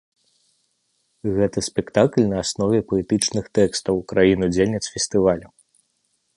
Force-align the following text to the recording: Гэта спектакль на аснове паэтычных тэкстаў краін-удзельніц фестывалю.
Гэта 1.35 1.57
спектакль 1.69 2.25
на 2.33 2.37
аснове 2.45 2.79
паэтычных 2.93 3.45
тэкстаў 3.61 4.03
краін-удзельніц 4.13 4.85
фестывалю. 4.97 5.47